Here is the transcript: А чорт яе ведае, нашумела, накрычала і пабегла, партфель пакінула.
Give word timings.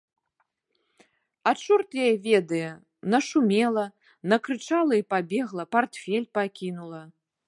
А 1.49 1.51
чорт 1.63 1.89
яе 2.05 2.13
ведае, 2.27 2.71
нашумела, 3.15 3.83
накрычала 4.33 4.93
і 5.01 5.05
пабегла, 5.15 5.63
партфель 5.77 6.27
пакінула. 6.39 7.01